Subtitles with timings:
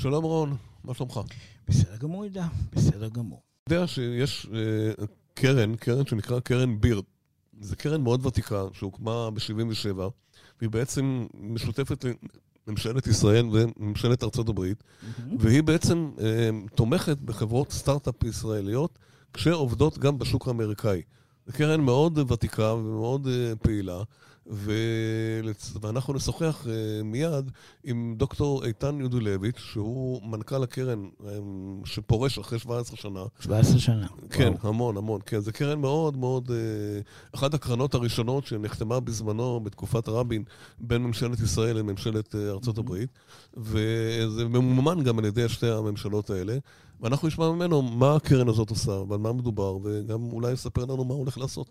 [0.00, 1.20] שלום רון, מה שלומך?
[1.68, 3.42] בסדר גמור, ידע, בסדר גמור.
[3.64, 7.04] אתה יודע שיש אה, קרן, קרן שנקרא קרן בירד.
[7.60, 9.98] זו קרן מאוד ותיקה, שהוקמה ב-77,
[10.60, 12.04] והיא בעצם משותפת
[12.66, 15.22] לממשלת ישראל וממשלת ארצות הברית, mm-hmm.
[15.38, 18.98] והיא בעצם אה, תומכת בחברות סטארט-אפ ישראליות,
[19.32, 21.02] כשעובדות גם בשוק האמריקאי.
[21.46, 24.02] זו קרן מאוד ותיקה ומאוד אה, פעילה,
[25.80, 27.50] ואנחנו נשוחח אה, מיד
[27.84, 31.30] עם דוקטור איתן יודולביץ', שהוא מנכ"ל הקרן אה,
[31.84, 33.24] שפורש אחרי 17 שנה.
[33.40, 34.06] 17 שנה.
[34.30, 34.68] כן, וואו.
[34.68, 35.20] המון, המון.
[35.26, 36.50] כן, זו קרן מאוד מאוד...
[37.34, 40.44] אחת הקרנות הראשונות שנחתמה בזמנו, בתקופת רבין,
[40.78, 43.10] בין ממשלת ישראל לממשלת ארצות הברית,
[43.56, 46.58] וזה ממומן גם על ידי שתי הממשלות האלה.
[47.00, 51.14] ואנחנו נשמע ממנו מה הקרן הזאת עושה ועל מה מדובר, וגם אולי יספר לנו מה
[51.14, 51.70] הוא הולך לעשות.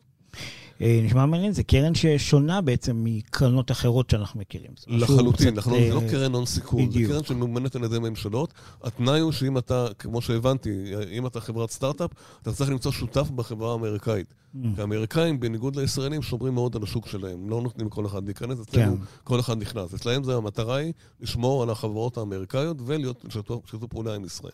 [0.82, 4.72] אה, נשמע מעניין, זה קרן ששונה בעצם מקרנות אחרות שאנחנו מכירים.
[4.88, 8.54] לחלוטין, קצת, זה לא אה, קרן הון סיכון, זה קרן שממומנת על ידי ממשלות.
[8.84, 13.72] התנאי הוא שאם אתה, כמו שהבנתי, אם אתה חברת סטארט-אפ, אתה צריך למצוא שותף בחברה
[13.72, 14.28] האמריקאית.
[14.28, 14.58] Mm.
[14.76, 17.50] כי האמריקאים, בניגוד לישראלים, שומרים מאוד על השוק שלהם.
[17.50, 19.04] לא נותנים לכל אחד להיכנס, אצלנו כן.
[19.24, 19.94] כל אחד נכנס.
[19.94, 23.26] אצלהם זה המטרה היא לשמור על החברות האמריקאיות ולהיות
[23.66, 24.54] שיתוף פעולה עם ישראל.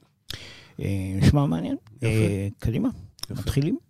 [0.80, 0.86] אה,
[1.22, 1.76] נשמע מעניין.
[2.60, 2.90] קדימה.
[3.30, 3.85] מתחילים.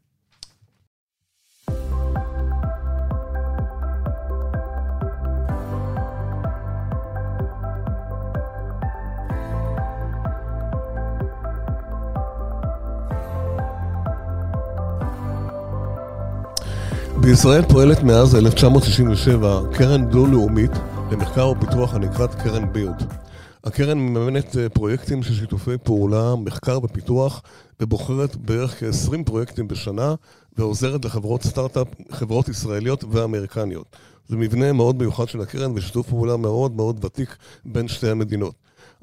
[17.25, 20.71] בישראל פועלת מאז 1967 קרן דו-לאומית
[21.11, 23.03] למחקר ופיתוח הנקראת קרן בירד.
[23.63, 27.41] הקרן מממנת אה, פרויקטים של שיתופי פעולה, מחקר ופיתוח,
[27.79, 30.15] ובוחרת בערך כ-20 פרויקטים בשנה,
[30.57, 33.95] ועוזרת לחברות סטארט-אפ, חברות ישראליות ואמריקניות.
[34.27, 38.53] זה מבנה מאוד מיוחד של הקרן ושיתוף פעולה מאוד מאוד ותיק בין שתי המדינות.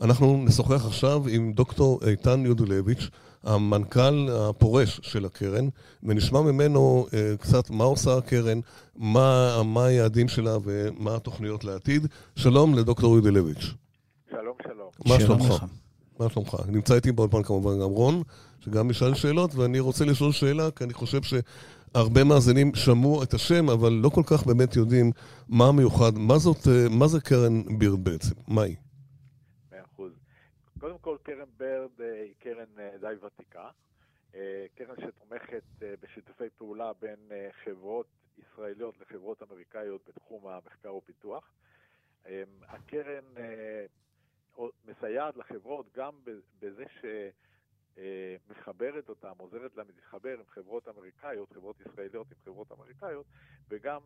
[0.03, 3.09] אנחנו נשוחח עכשיו עם דוקטור איתן יודולביץ',
[3.45, 5.69] המנכ"ל הפורש של הקרן,
[6.03, 8.61] ונשמע ממנו uh, קצת מה עושה הקרן,
[8.97, 12.07] מה, מה היעדים שלה ומה התוכניות לעתיד.
[12.37, 13.75] שלום לדוקטור יודולביץ'.
[14.31, 14.89] שלום, שלום.
[15.07, 15.65] מה שלומך?
[16.21, 16.57] מה שלומך?
[16.69, 18.23] נמצא איתי באולפן כמובן גם רון,
[18.61, 23.71] שגם ישאל שאלות, ואני רוצה לשאול שאלה, כי אני חושב שהרבה מאזינים שמעו את השם,
[23.71, 25.13] אבל לא כל כך באמת יודעים
[25.49, 28.77] מה מיוחד, מה זאת, אה, מה זה קרן בירד בעצם, מה היא?
[30.83, 33.71] קודם כל, קרן ברד אה, היא קרן אה, די ותיקה.
[34.35, 35.63] אה, קרן שתומכת
[36.01, 37.19] בשיתופי פעולה בין
[37.65, 38.07] חברות
[38.39, 41.53] ישראליות לחברות אמריקאיות בתחום המחקר ופיתוח.
[42.69, 43.25] הקרן
[44.85, 46.15] מסייעת לחברות גם
[46.61, 46.85] בזה
[47.97, 53.27] שמחברת אותן, עוזרת להן להתחבר עם חברות אמריקאיות, חברות ישראליות עם חברות אמריקאיות,
[53.69, 54.01] וגם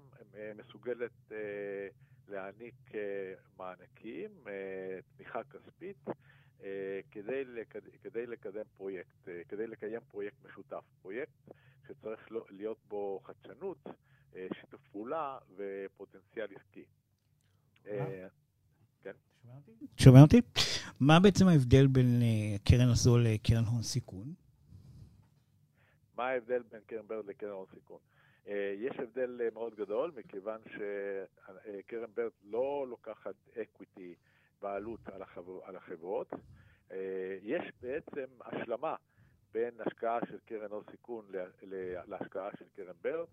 [0.55, 1.33] מסוגלת
[2.29, 2.91] להעניק
[3.59, 4.31] מענקים,
[5.17, 5.99] תמיכה כספית.
[6.63, 7.81] אה, כדי, לקד...
[8.03, 10.85] כדי לקדם פרויקט, אה, כדי לקיים פרויקט משותף.
[11.03, 11.33] פרויקט
[11.89, 13.79] שצריך להיות בו חדשנות,
[14.37, 16.85] אה, שיתוף פעולה ופוטנציאל עסקי.
[19.03, 19.13] כן?
[19.97, 20.41] שומע אותי?
[21.01, 22.23] מה בעצם ההבדל בין
[22.65, 24.35] קרן הזו לקרן הון סיכון?
[26.17, 27.99] מה ההבדל בין קרן BIRD לקרן הון סיכון?
[28.77, 34.15] יש הבדל מאוד גדול, מכיוון שקרן BIRD לא לוקחת equity
[34.67, 36.33] בעלות על, החבר, על החברות.
[36.93, 38.95] אה, יש בעצם השלמה
[39.53, 41.27] בין השקעה של קרן הון סיכון
[42.07, 43.29] להשקעה של קרן ברד.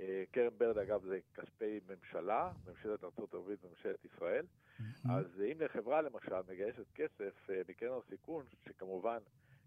[0.00, 4.46] אה, קרן ברד, אגב, זה כספי ממשלה, ממשלת ארה"ב וממשלת ישראל.
[4.46, 5.10] Mm-hmm.
[5.10, 9.18] אז אם לחברה, למשל, מגייסת כסף אה, מקרן הון סיכון, שכמובן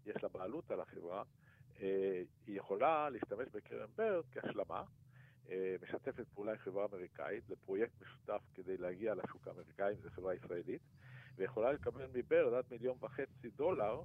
[0.06, 1.22] יש לה בעלות על החברה,
[2.46, 4.82] היא יכולה להשתמש בקרן ברד כהשלמה.
[5.82, 10.82] משתפת פעולה עם חברה אמריקאית לפרויקט משותף כדי להגיע לשוק האמריקאי, אם זו חברה ישראלית,
[11.36, 14.02] ויכולה לקבל מברד עד מיליון וחצי דולר,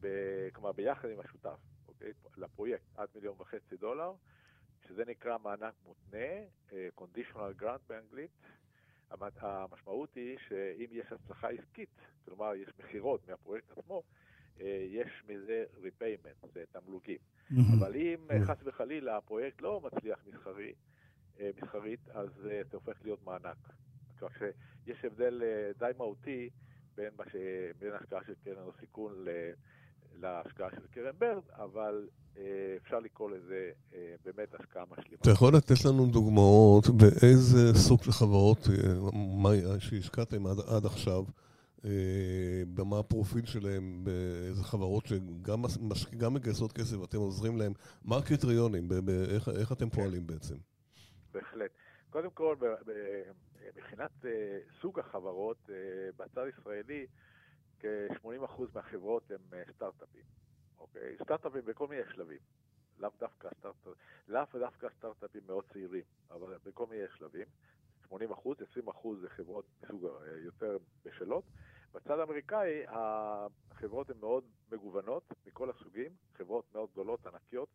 [0.00, 0.06] ב,
[0.52, 2.12] כלומר ביחד עם השותף, אוקיי?
[2.36, 4.12] לפרויקט עד מיליון וחצי דולר,
[4.88, 6.26] שזה נקרא מענק מותנה,
[6.72, 8.30] אה, conditional grant באנגלית.
[9.40, 14.02] המשמעות היא שאם יש הצלחה עסקית, כלומר יש מכירות מהפרויקט עצמו,
[14.60, 17.18] אה, יש מזה repayment, זה תמלוגים.
[17.78, 18.16] אבל אם.
[18.46, 20.74] חס וחלילה הפרויקט לא מצליח מסחרי,
[21.40, 23.56] אה, מסחרית, אז זה הופך להיות מענק.
[24.20, 25.42] כך שיש הבדל
[25.78, 26.50] די מהותי
[26.96, 27.36] בין, ש...
[27.78, 29.24] בין ההשקעה של קרן הסיכון
[30.20, 32.08] להשקעה של קרן ברד, אבל
[32.82, 33.70] אפשר לקרוא לזה
[34.24, 35.18] באמת השקעה משלימה.
[35.20, 38.58] אתה יכול לתת לנו דוגמאות באיזה סוג של חברות
[39.78, 41.24] שהשקעתם עד, עד עכשיו?
[41.84, 45.62] אה, במה הפרופיל שלהם, באיזה חברות שגם
[46.16, 47.72] גם מגייסות כסף ואתם עוזרים להם,
[48.04, 48.88] מה הקריטריונים,
[49.34, 50.54] איך, איך אתם פועלים בעצם?
[51.32, 51.70] בהחלט.
[52.10, 52.56] קודם כל,
[53.76, 55.74] מבחינת אה, סוג החברות, אה,
[56.16, 57.06] בצד ישראלי,
[57.80, 60.24] כ-80% מהחברות הם אה, סטארט-אפים,
[60.78, 61.16] אוקיי?
[61.22, 62.38] סטארט-אפים בכל מיני שלבים.
[62.98, 63.92] לאו דווקא סטארט-אפים,
[64.28, 67.46] לאו דווקא סטארט-אפים מאוד צעירים, אבל בכל מיני שלבים.
[68.08, 70.10] 80 אחוז, 20 אחוז זה חברות מסוג
[70.44, 71.44] יותר בשלות.
[71.92, 77.68] בצד האמריקאי החברות הן מאוד מגוונות מכל הסוגים, חברות מאוד גדולות, ענקיות,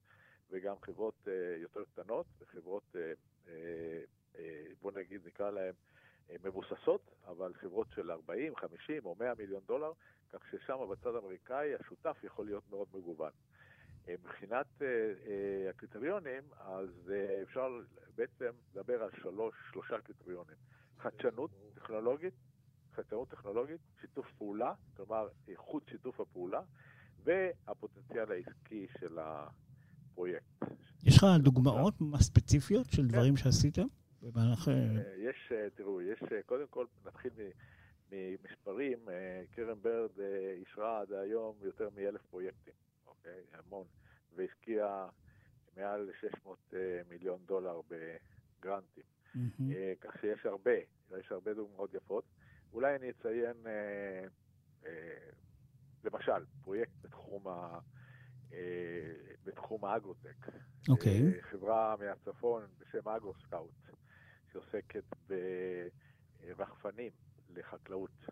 [0.52, 1.30] וגם חברות uh,
[1.62, 3.50] יותר קטנות, וחברות, uh, uh,
[4.36, 4.38] uh,
[4.82, 5.74] בוא נגיד, נקרא להן
[6.30, 9.92] uh, מבוססות, אבל חברות של 40, 50 או 100 מיליון דולר,
[10.34, 13.32] כך ששם בצד האמריקאי השותף יכול להיות מאוד מגוון.
[14.08, 17.80] מבחינת uh, uh, הקריטריונים, אז uh, אפשר
[18.16, 19.56] בעצם לדבר על שלוש,
[19.88, 20.56] שלושה קריטריונים.
[21.00, 22.34] חדשנות טכנולוגית,
[22.96, 26.62] חדשנות טכנולוגית, שיתוף פעולה, כלומר איכות שיתוף הפעולה,
[27.24, 30.46] והפוטנציאל העסקי של הפרויקט.
[31.04, 33.08] יש לך דוגמאות ספציפיות של כן.
[33.08, 33.88] דברים שעשיתם
[34.22, 34.68] במהלך...
[35.18, 37.32] יש, תראו, יש, קודם כל נתחיל
[38.12, 39.00] ממספרים,
[39.52, 40.20] קרן ברד
[40.58, 42.74] אישרה עד היום יותר מאלף פרויקטים.
[43.08, 43.42] אוקיי?
[43.54, 43.86] המון,
[44.36, 45.08] והשקיע
[45.78, 49.15] מעל 600 אה, מיליון דולר בגרנטים.
[49.36, 49.74] Mm-hmm.
[50.02, 50.72] כך שיש הרבה,
[51.20, 52.24] יש הרבה דוגמאות יפות.
[52.74, 54.88] אולי אני אציין, אה,
[56.04, 57.80] למשל, פרויקט בתחום, ה,
[59.44, 60.48] בתחום האגרוטק.
[60.90, 61.20] אוקיי.
[61.20, 61.42] Okay.
[61.42, 63.90] חברה מהצפון בשם AgroScout,
[64.52, 65.04] שעוסקת
[66.58, 67.12] ברחפנים
[67.50, 68.26] לחקלאות,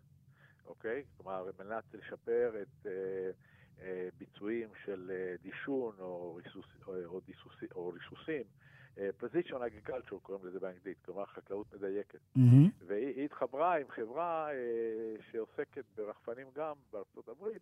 [0.66, 1.04] אוקיי?
[1.18, 2.88] כלומר, על מנת לשפר את...
[3.84, 8.44] אה, ביצועים של אה, דישון או, ריסוס, או, דיסוס, או ריסוסים,
[8.98, 12.20] אה, position agriculture קוראים לזה באנגלית, כלומר חקלאות מדייקת.
[12.38, 12.84] Mm-hmm.
[12.88, 14.50] והיא התחברה עם חברה
[15.32, 17.62] שעוסקת ברחפנים גם בארצות הברית,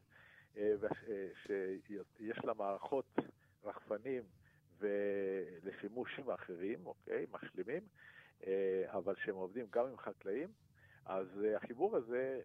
[1.46, 3.16] שיש לה מערכות
[3.64, 4.24] רחפנים
[4.80, 7.82] ולשימושים אחרים, אוקיי, משלימים,
[8.86, 10.50] אבל שהם עובדים גם עם חקלאים.
[11.06, 12.42] אז החיבור הזה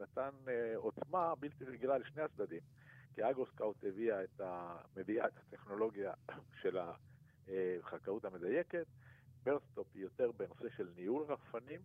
[0.00, 0.30] נתן
[0.74, 2.60] עוצמה בלתי רגילה לשני הצדדים.
[3.14, 4.76] כי אגרוסקאוט הביאה את ה...
[4.96, 6.12] מביאה את הטכנולוגיה
[6.62, 6.78] של
[7.82, 8.86] החקלאות המדייקת,
[9.44, 11.80] Birdstop היא יותר בנושא של ניהול רחפנים,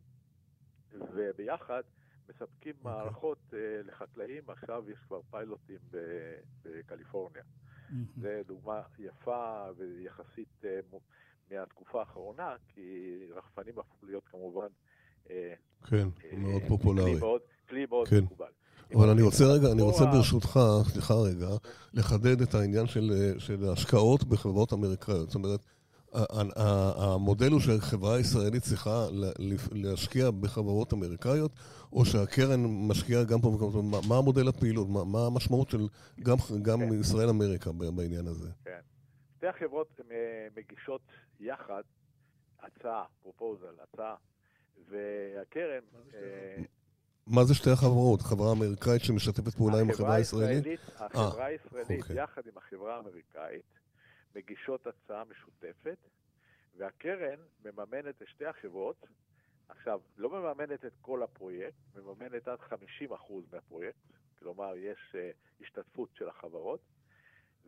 [0.91, 1.81] וביחד
[2.29, 2.73] מספקים.
[2.77, 2.91] אוקיי.
[2.91, 3.55] מערכות אה,
[3.87, 5.79] לחקלאים, עכשיו יש כבר פיילוטים
[6.63, 7.43] בקליפורניה.
[7.43, 8.21] Mm-hmm.
[8.21, 10.97] זו דוגמה יפה ויחסית אה,
[11.51, 14.67] מהתקופה האחרונה, כי רחפנים הפכו להיות כמובן...
[15.89, 17.11] כן, אה, מאוד פופולרי.
[17.11, 18.23] כלי מאוד, כלי מאוד כן.
[18.23, 18.51] מקובל.
[18.93, 21.47] אבל אני רוצה רגע, אני רוצה ברשותך, סליחה רגע,
[21.93, 25.29] לחדד את העניין של, של השקעות בחברות אמריקאיות.
[25.29, 25.59] זאת אומרת,
[26.55, 29.05] המודל הוא שחברה ישראלית צריכה
[29.71, 31.51] להשקיע בחברות אמריקאיות,
[31.93, 35.87] או שהקרן משקיעה גם פה וגם פה, מה המודל הפעילות, מה, מה המשמעות של
[36.23, 36.99] גם, גם כן.
[36.99, 38.49] ישראל-אמריקה בעניין הזה?
[38.65, 38.79] כן.
[39.37, 39.99] שתי החברות
[40.57, 41.01] מגישות
[41.39, 41.81] יחד
[42.61, 44.15] הצעה, פרופוזל, הצעה,
[44.89, 45.79] והקרן...
[47.27, 48.21] מה זה שתי החברות?
[48.21, 50.79] חברה אמריקאית שמשתפת פעולה עם החברה הישראלית?
[50.95, 52.23] החברה אה, הישראלית, אוקיי.
[52.23, 53.65] יחד עם החברה האמריקאית,
[54.35, 55.97] מגישות הצעה משותפת,
[56.77, 59.05] והקרן מממנת את שתי החברות.
[59.69, 62.73] עכשיו, לא מממנת את כל הפרויקט, מממנת עד 50%
[63.53, 63.97] מהפרויקט,
[64.39, 66.79] כלומר, יש uh, השתתפות של החברות,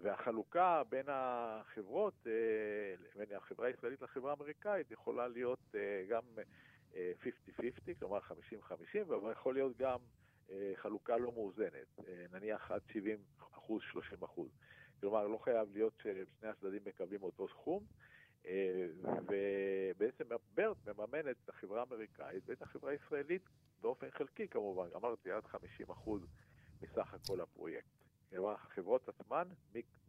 [0.02, 5.78] והחלוקה בין החברות, uh, בין החברה הישראלית לחברה האמריקאית, יכולה להיות uh,
[6.10, 6.22] גם...
[6.94, 6.96] Uh,
[7.60, 8.34] 50-50, כלומר 50-50,
[9.02, 10.00] אבל יכול להיות גם
[10.52, 13.18] אה, חלוקה לא מאוזנת, אה, נניח עד 70
[13.54, 14.50] אחוז, 30 אחוז.
[15.00, 17.84] כלומר, לא חייב להיות ששני הצדדים מקבלים אותו סכום,
[18.46, 20.24] אה, ובעצם
[20.54, 23.42] ברט מממן את החברה האמריקאית ואת החברה הישראלית
[23.82, 26.22] באופן חלקי כמובן, אמרתי עד 50 אחוז
[26.82, 27.90] מסך הכל הפרויקט.
[28.30, 29.48] כלומר, החברות עצמן,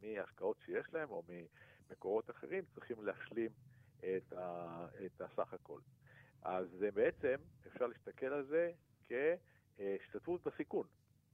[0.03, 3.51] מהשקעות שיש להן או ממקורות אחרים, צריכים להשלים
[4.01, 5.81] את, ה, את הסך הכל.
[6.43, 8.71] אז בעצם אפשר להסתכל על זה
[9.09, 10.87] כהשתתפות בסיכון.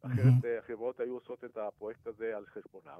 [0.06, 2.98] אחרת אה, החברות היו עושות את הפרויקט הזה על חשבונם,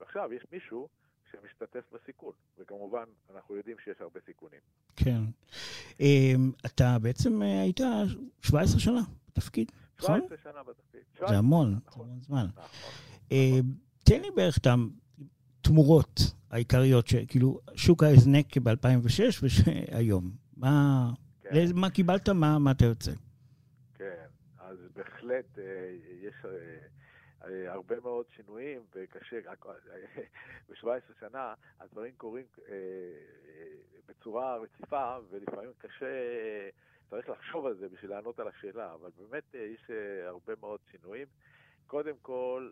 [0.00, 0.88] ועכשיו יש מישהו
[1.30, 4.60] שמשתתף בסיכון, וכמובן אנחנו יודעים שיש הרבה סיכונים.
[4.96, 5.20] כן.
[6.00, 7.80] אמ, אתה בעצם אה, היית
[8.40, 10.20] 17 שנה בתפקיד, נכון?
[10.20, 11.00] 17 שנה בתפקיד.
[11.28, 12.06] זה המון, זה נכון.
[12.06, 12.46] המון זמן.
[12.56, 12.90] נכון.
[13.30, 13.62] אמ,
[14.04, 14.66] תן לי בערך את
[15.60, 20.30] התמורות העיקריות, כאילו שוק ההזנק ב-2006 והיום.
[20.56, 21.10] מה...
[21.50, 21.64] כן.
[21.74, 23.12] מה קיבלת, מה, מה אתה יוצא?
[23.94, 24.26] כן,
[24.58, 26.50] אז בהחלט אה, יש אה,
[27.44, 29.36] אה, הרבה מאוד שינויים, וקשה,
[30.68, 32.44] ב-17 שנה הדברים קורים
[34.08, 36.06] בצורה רציפה, ולפעמים קשה,
[37.10, 39.90] צריך לחשוב על זה בשביל לענות על השאלה, אבל באמת יש
[40.26, 41.26] הרבה מאוד שינויים.
[41.86, 42.70] קודם כל,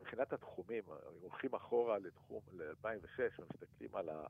[0.00, 0.82] מבחינת התחומים,
[1.20, 4.26] הולכים אחורה לתחום, ל-2006, ומסתכלים על ה...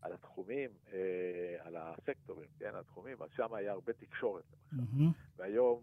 [0.00, 0.98] על התחומים, אה,
[1.58, 4.82] על הסקטורים, כן, התחומים, אז שם היה הרבה תקשורת, למשל.
[4.82, 5.36] Mm-hmm.
[5.36, 5.82] והיום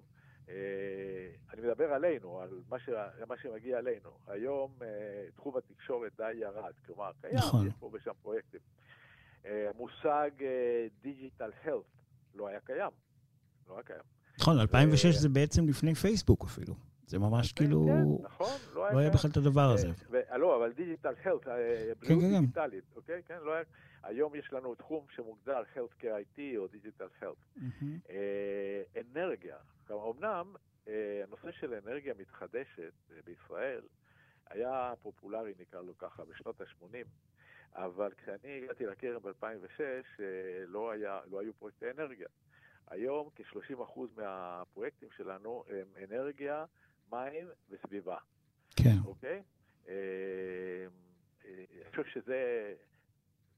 [1.54, 2.90] אני מדבר עלינו, על מה, ש...
[3.28, 4.10] מה שמגיע אלינו.
[4.28, 4.72] היום
[5.36, 7.68] תחום התקשורת די ירד, כלומר, קיים, נכון.
[7.68, 8.60] יש פה ושם פרויקטים.
[9.46, 10.32] המושג
[11.02, 11.84] דיגיטל הלט
[12.36, 12.92] לא היה קיים.
[13.70, 14.02] לא היה קיים.
[14.40, 16.74] נכון, 2006 זה בעצם לפני פייסבוק אפילו.
[17.08, 17.86] זה ממש כן, כאילו...
[17.86, 19.88] כן, נכון, לא, לא היה בכלל את הדבר הזה.
[20.36, 21.54] לא, אבל דיגיטל הלט, אה,
[22.02, 23.22] כן, בריאות דיגיטלית, אוקיי?
[23.28, 23.64] כן, לא היה...
[24.04, 27.38] היום יש לנו תחום שמוגדר Healthcare IT או דיגיטל הלט.
[28.10, 29.58] אה, אנרגיה,
[29.92, 30.56] אמנם
[30.88, 32.94] אה, הנושא של אנרגיה מתחדשת
[33.26, 33.82] בישראל
[34.50, 37.08] היה פופולרי, נקרא לו ככה, בשנות ה-80.
[37.76, 39.80] אבל כשאני הגעתי לקרן ב-2006,
[40.68, 40.94] לא,
[41.26, 42.28] לא היו פרויקטי אנרגיה.
[42.88, 46.66] היום כ-30% מהפרויקטים שלנו הם אנרגיה,
[47.12, 48.18] מים וסביבה.
[48.76, 48.96] כן.
[49.06, 49.44] אוקיי?
[49.88, 49.94] אה,
[51.46, 52.74] אה, אני חושב שזה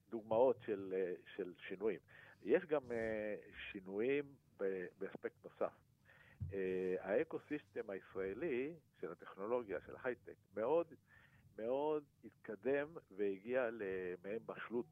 [0.10, 2.00] דוגמאות של, אה, של שינויים.
[2.44, 2.82] יש גם
[3.72, 4.26] שינויים
[5.00, 5.74] באספקט נוסף.
[7.00, 10.88] האקו-סיסטם הישראלי של הטכנולוגיה, של ההייטק, מאוד
[11.58, 14.86] מאוד התקדם והגיע למעין בשלות,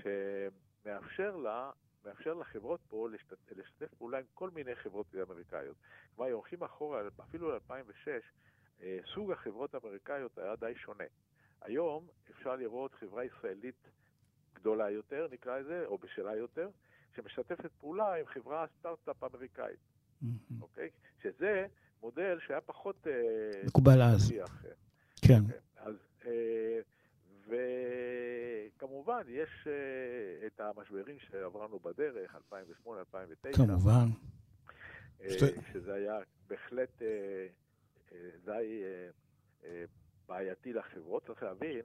[0.00, 1.70] שמאפשר לה
[2.06, 5.76] מאפשר לחברות פה לשתף, לשתף פעולה עם כל מיני חברות אמריקאיות.
[6.16, 8.08] כלומר, הולכים אחורה, אפילו ל-2006,
[8.82, 11.04] אה, סוג החברות האמריקאיות היה די שונה.
[11.60, 13.88] היום אפשר לראות חברה ישראלית
[14.56, 16.68] גדולה יותר, נקרא לזה, או בשלה יותר,
[17.16, 19.78] שמשתפת פעולה עם חברה סטארט-אפ אמריקאית,
[20.60, 20.90] אוקיי?
[21.22, 21.66] שזה
[22.02, 23.06] מודל שהיה פחות...
[23.06, 23.12] אה,
[23.66, 24.32] מקובל אז.
[25.22, 25.40] כן.
[25.42, 25.58] אוקיי?
[25.76, 25.94] אז...
[26.26, 26.80] אה,
[28.76, 32.36] וכמובן, יש uh, את המשברים שעברנו בדרך,
[32.84, 32.88] 2008-2009.
[33.56, 34.08] כמובן.
[35.20, 35.24] Uh,
[35.72, 37.02] שזה היה בהחלט uh,
[38.10, 39.66] uh, די uh, uh,
[40.28, 41.26] בעייתי לחברות.
[41.26, 41.82] צריך להבין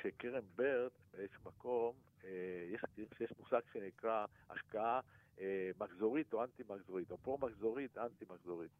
[0.00, 2.24] שקרן ברד, באיזשהו מקום, uh,
[2.68, 2.80] יש,
[3.20, 5.00] יש מושג שנקרא השקעה
[5.36, 5.40] uh,
[5.78, 8.70] מחזורית או אנטי-מחזורית, או פרו-מחזורית, אנטי-מחזורית.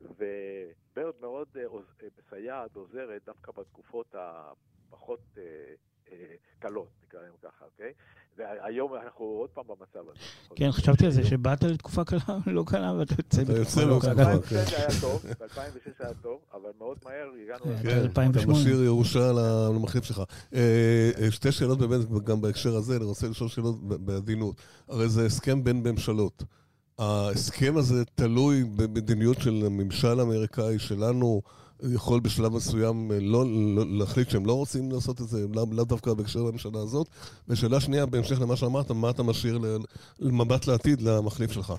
[0.00, 4.52] וברד מאוד uh, מסייעת, עוזרת, דווקא בתקופות ה...
[4.90, 5.74] פחות אה,
[6.12, 7.92] אה, קלות, נקרא להם ככה, אוקיי?
[8.38, 10.18] והיום אנחנו עוד פעם במצב הזה.
[10.56, 14.14] כן, חשבתי על זה, שבאת לתקופה קלה, לא קלה, ואתה יוצא בתקופה לא קלה.
[14.14, 18.12] ב-2006 היה טוב, ב-2006 היה טוב, אבל מאוד מהר הגענו ל-2008.
[18.14, 19.32] כן, אתה משאיר ירושה
[19.72, 20.22] למחליף שלך.
[20.54, 24.54] אה, שתי שאלות באמת, גם בהקשר הזה, אני רוצה לשאול שאלות בעדינות.
[24.88, 26.44] הרי זה הסכם בין ממשלות.
[26.98, 31.42] ההסכם הזה תלוי במדיניות של הממשל האמריקאי שלנו,
[31.94, 33.44] יכול בשלב מסוים אה, לא,
[33.76, 37.08] לא להחליט שהם לא רוצים לעשות את זה, לאו לא דווקא בהקשר לממשלה הזאת.
[37.48, 39.58] ושאלה שנייה, בהמשך למה שאמרת, מה אתה משאיר
[40.18, 41.72] למבט לעתיד למחליף שלך?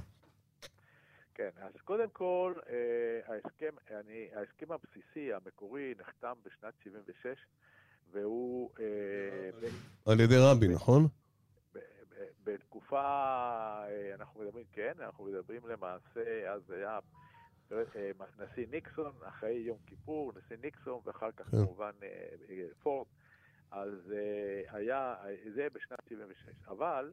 [1.34, 7.28] כן, אז קודם כל, אה, ההסכם, אני, ההסכם הבסיסי, המקורי, נחתם בשנת 76,
[8.12, 8.70] והוא...
[8.80, 9.60] אה,
[10.06, 11.08] על ידי רבין, נכון?
[12.44, 13.02] בתקופה,
[14.16, 17.00] אנחנו מדברים, כן, אנחנו מדברים למעשה, אז היה
[18.40, 21.58] נשיא ניקסון, אחרי יום כיפור, נשיא ניקסון, ואחר כך כן.
[21.58, 22.08] כמובן אה,
[22.50, 23.08] אה, פורט.
[23.72, 24.14] אז
[24.68, 25.16] היה,
[25.56, 26.50] זה בשנת 76.
[26.68, 27.12] אבל,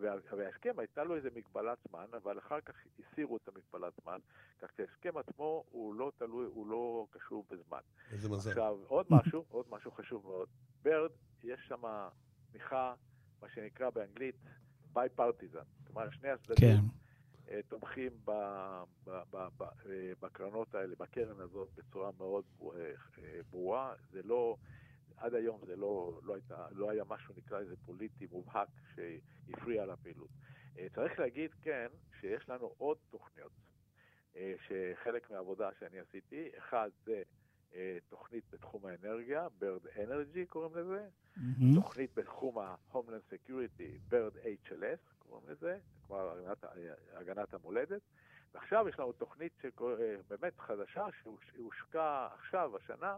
[0.00, 4.18] וההסכם הייתה לו איזה מגבלת זמן, אבל אחר כך הסירו את המגבלת זמן,
[4.60, 7.80] כך שההסכם עצמו הוא לא תלוי, הוא לא קשור בזמן.
[8.12, 8.50] איזה מזל.
[8.50, 10.48] עכשיו, עוד משהו, עוד משהו חשוב מאוד.
[10.82, 11.10] ברד,
[11.42, 11.82] יש שם
[12.50, 12.94] תמיכה,
[13.42, 14.36] מה שנקרא באנגלית,
[14.92, 15.64] ביי פרטיזן.
[15.86, 16.76] כלומר, שני הצדדים.
[16.76, 17.01] כן.
[17.50, 18.84] אה, תומכים אה,
[20.20, 22.92] בקרנות האלה, בקרן הזאת, בצורה מאוד אה,
[23.50, 23.94] ברורה.
[24.10, 24.56] זה לא,
[25.16, 30.30] עד היום זה לא, לא, הייתה, לא היה משהו, נקרא לזה פוליטי מובהק, שהפריע לפעילות.
[30.94, 31.86] צריך להגיד, כן,
[32.20, 33.52] שיש לנו עוד תוכניות,
[34.36, 37.22] שחלק מהעבודה שאני עשיתי, אחד זה
[38.08, 41.74] תוכנית בתחום האנרגיה, BIRD Energy קוראים לזה, mm-hmm.
[41.74, 45.78] תוכנית בתחום ה-Homeland Security, BIRD HLS קוראים לזה,
[47.12, 48.02] הגנת, המולדת.
[48.54, 53.16] ועכשיו יש לנו תוכנית שבאמת חדשה, שהושקה עכשיו, השנה,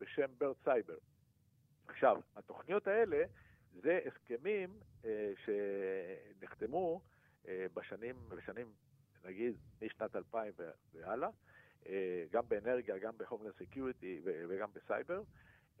[0.00, 0.96] בשם ברד סייבר.
[1.88, 3.24] עכשיו, התוכניות האלה
[3.72, 4.70] זה הסכמים
[5.04, 7.00] אה, שנחתמו
[7.48, 8.72] אה, בשנים, בשנים,
[9.24, 10.52] נגיד, משנת 2000
[10.94, 11.28] והלאה,
[11.86, 15.22] אה, גם באנרגיה, גם ב homeland security וגם בסייבר,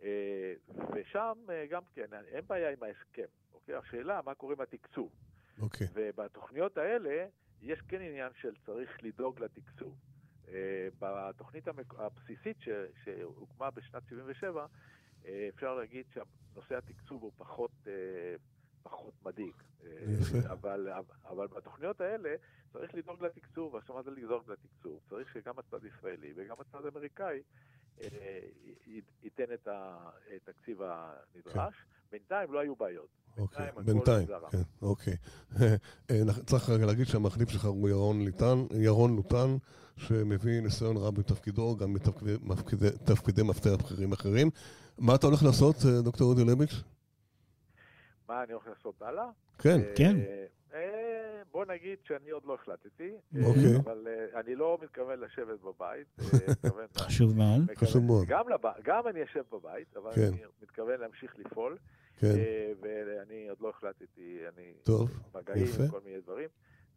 [0.02, 0.54] אה,
[0.94, 3.26] ושם אה, גם כן, אין בעיה עם ההסכם.
[3.52, 3.74] אוקיי?
[3.74, 5.12] השאלה, מה קורה עם התקצוב?
[5.60, 5.86] אוקיי.
[5.86, 5.90] Okay.
[5.94, 7.26] ובתוכניות האלה
[7.62, 9.94] יש כן עניין של צריך לדאוג לתקצוב.
[10.44, 10.50] אה,
[10.98, 11.94] בתוכנית המק...
[11.94, 12.68] הבסיסית ש...
[13.04, 14.68] שהוקמה בשנת 77, אה,
[15.26, 17.88] אה, אפשר להגיד שנושא התקצוב הוא פחות, אה,
[18.82, 19.54] פחות מדאיג.
[20.52, 20.88] אבל,
[21.24, 22.34] אבל בתוכניות האלה
[22.72, 25.00] צריך לדאוג לתקצוב, עכשיו מה זה לדאוג לתקצוב?
[25.08, 27.42] צריך שגם הצד הישראלי וגם הצד האמריקאי
[29.22, 31.97] ייתן את התקציב הנדרש, כן.
[32.12, 33.08] בינתיים לא היו בעיות.
[33.38, 34.26] אוקיי, בינתיים.
[34.50, 35.14] כן, אוקיי.
[36.10, 39.56] אה, צריך רגע להגיד שהמחליף שלך הוא ירון ליטן, ירון לוטן,
[39.96, 44.50] שמביא ניסיון רב בתפקידו, גם בתפקידי מפקידי- תפקידי מפתח בכירים אחרים.
[44.98, 46.82] מה אתה הולך לעשות, אה, דוקטור אודי לביץ'?
[48.28, 49.28] מה אני הולך לעשות הלאה?
[49.58, 50.16] כן, אה, כן.
[51.52, 53.10] בוא נגיד שאני עוד לא החלטתי,
[53.46, 53.76] אוקיי.
[53.84, 54.06] אבל
[54.40, 56.06] אני לא מתכוון לשבת בבית.
[57.06, 57.60] חשוב מאוד.
[57.76, 58.26] חשוב מאוד.
[58.84, 60.20] גם אני אשב בבית, אבל כן.
[60.32, 61.78] אני מתכוון להמשיך לפעול,
[62.20, 65.82] כן, אה, ואני עוד לא החלטתי, אני טוב, מגעים יפה.
[65.88, 66.48] וכל מיני דברים,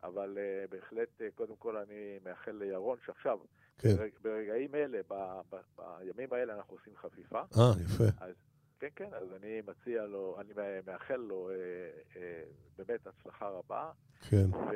[0.04, 3.40] אבל אה, בהחלט, אה, קודם כל אני מאחל לירון שעכשיו,
[3.78, 3.90] כן.
[3.98, 5.13] ברג- ברגעים אלה, ב...
[5.50, 5.56] ב...
[5.78, 7.40] בימים האלה אנחנו עושים חפיפה.
[7.40, 8.04] אה, יפה.
[8.80, 10.54] כן, כן, אז אני מציע לו, אני
[10.86, 11.56] מאחל לו אה,
[12.16, 12.44] אה,
[12.78, 13.92] באמת הצלחה רבה,
[14.30, 14.70] כן, ו...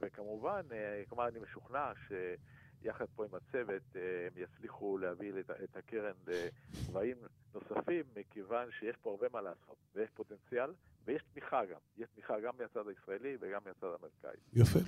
[0.00, 5.32] וכמובן, אה, כלומר, אני משוכנע שיחד פה עם הצוות הם יצליחו להביא
[5.64, 7.16] את הקרן לגבהים
[7.54, 10.70] נוספים, מכיוון שיש פה הרבה מה לעשות, ויש פוטנציאל,
[11.06, 11.80] ויש תמיכה גם.
[11.98, 14.40] יש תמיכה גם מהצד הישראלי וגם מהצד האמריקאי.
[14.52, 14.78] יפה.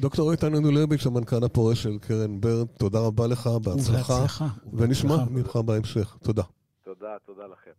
[0.00, 4.44] דוקטור איתן אנדולביץ', המנכ"ל הפורש של קרן ברד, תודה רבה לך, בהצלחה, ובהצלחה.
[4.72, 5.16] ונשמע.
[5.30, 6.16] ממך בהמשך.
[6.22, 6.42] תודה.
[6.84, 7.70] תודה, תודה לכם.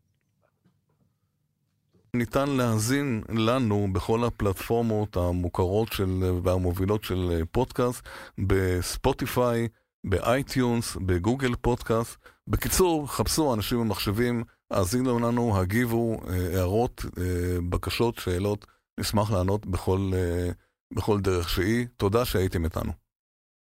[2.13, 8.07] ניתן להאזין לנו בכל הפלטפורמות המוכרות של, והמובילות של פודקאסט,
[8.47, 9.67] ב Spotify,
[10.03, 12.17] ב iTunes, ב Google Podcast.
[12.47, 18.65] בקיצור, חפשו אנשים ומחשבים, האזינו לנו, הגיבו, אה, הערות, אה, בקשות, שאלות,
[18.99, 20.49] נשמח לענות בכל, אה,
[20.93, 21.87] בכל דרך שהיא.
[21.97, 23.06] תודה שהייתם איתנו.